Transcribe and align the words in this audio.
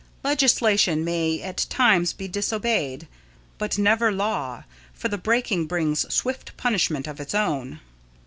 Legislation 0.23 1.05
may 1.05 1.43
at 1.43 1.67
times 1.69 2.11
be 2.11 2.27
disobeyed, 2.27 3.07
but 3.59 3.77
never 3.77 4.11
law, 4.11 4.63
for 4.95 5.09
the 5.09 5.17
breaking 5.19 5.67
brings 5.67 6.11
swift 6.11 6.57
punishment 6.57 7.05
of 7.05 7.19
its 7.19 7.35
own. 7.35 7.79